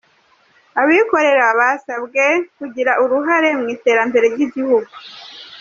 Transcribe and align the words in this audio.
Abikorera 0.81 1.47
basabwe 1.59 2.23
kugira 2.57 2.91
uruhare 3.03 3.49
mu 3.59 3.65
iterambere 3.75 4.25
ry’igihugu 4.33 4.91